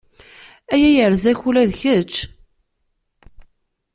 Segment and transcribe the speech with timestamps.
[0.73, 2.13] Aya yerza-k ula d kečč.